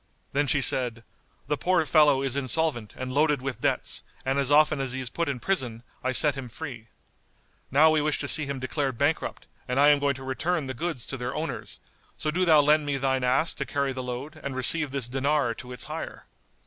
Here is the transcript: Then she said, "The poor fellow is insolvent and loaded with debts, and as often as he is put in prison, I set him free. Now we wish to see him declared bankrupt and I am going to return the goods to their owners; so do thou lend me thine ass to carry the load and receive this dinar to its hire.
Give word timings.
Then 0.33 0.47
she 0.47 0.63
said, 0.63 1.03
"The 1.47 1.57
poor 1.59 1.85
fellow 1.85 2.23
is 2.23 2.35
insolvent 2.35 2.95
and 2.97 3.11
loaded 3.13 3.39
with 3.39 3.61
debts, 3.61 4.01
and 4.25 4.39
as 4.39 4.49
often 4.51 4.81
as 4.81 4.93
he 4.93 4.99
is 4.99 5.11
put 5.11 5.29
in 5.29 5.39
prison, 5.39 5.83
I 6.03 6.11
set 6.11 6.33
him 6.33 6.49
free. 6.49 6.87
Now 7.69 7.91
we 7.91 8.01
wish 8.01 8.17
to 8.21 8.27
see 8.27 8.47
him 8.47 8.57
declared 8.59 8.97
bankrupt 8.97 9.45
and 9.67 9.79
I 9.79 9.89
am 9.89 9.99
going 9.99 10.15
to 10.15 10.23
return 10.23 10.65
the 10.65 10.73
goods 10.73 11.05
to 11.05 11.17
their 11.17 11.35
owners; 11.35 11.79
so 12.17 12.31
do 12.31 12.45
thou 12.45 12.61
lend 12.61 12.83
me 12.83 12.97
thine 12.97 13.23
ass 13.23 13.53
to 13.53 13.63
carry 13.63 13.93
the 13.93 14.01
load 14.01 14.39
and 14.41 14.55
receive 14.55 14.89
this 14.89 15.07
dinar 15.07 15.53
to 15.53 15.71
its 15.71 15.83
hire. 15.83 16.25